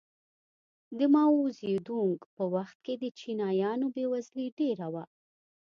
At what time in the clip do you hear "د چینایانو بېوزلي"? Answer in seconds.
2.97-4.47